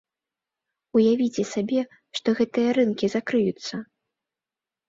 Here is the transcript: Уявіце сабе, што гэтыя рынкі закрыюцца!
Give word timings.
Уявіце 0.99 1.43
сабе, 1.53 1.81
што 2.21 2.27
гэтыя 2.39 2.69
рынкі 2.79 3.05
закрыюцца! 3.15 3.75